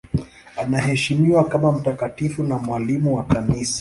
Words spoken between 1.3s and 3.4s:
kama mtakatifu na mwalimu wa